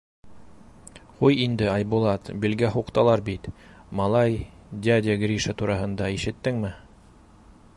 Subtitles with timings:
[1.17, 3.45] —Ҡуй инде, Айбулат, билгә һуҡтылар бит,
[3.99, 4.39] малай,
[4.87, 6.73] дядя Гриша тураһында ишеттеңме?